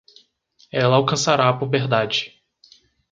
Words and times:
Ela 0.71 0.95
alcançará 0.95 1.47
a 1.47 1.53
puberdade 1.55 2.41